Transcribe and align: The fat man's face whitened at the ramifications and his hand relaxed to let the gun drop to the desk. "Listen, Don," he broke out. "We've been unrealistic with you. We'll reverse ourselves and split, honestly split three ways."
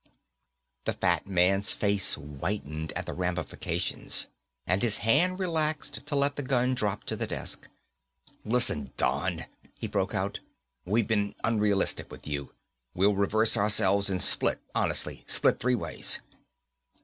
The 0.85 0.93
fat 0.93 1.27
man's 1.27 1.73
face 1.73 2.15
whitened 2.15 2.91
at 2.93 3.05
the 3.05 3.13
ramifications 3.13 4.29
and 4.65 4.81
his 4.81 4.97
hand 5.05 5.39
relaxed 5.39 6.07
to 6.07 6.15
let 6.15 6.37
the 6.37 6.41
gun 6.41 6.73
drop 6.73 7.03
to 7.03 7.15
the 7.15 7.27
desk. 7.27 7.67
"Listen, 8.43 8.93
Don," 8.97 9.45
he 9.75 9.85
broke 9.85 10.15
out. 10.15 10.39
"We've 10.85 11.05
been 11.07 11.35
unrealistic 11.43 12.09
with 12.09 12.25
you. 12.25 12.51
We'll 12.95 13.13
reverse 13.13 13.55
ourselves 13.55 14.09
and 14.09 14.23
split, 14.23 14.59
honestly 14.73 15.23
split 15.27 15.59
three 15.59 15.75
ways." 15.75 16.19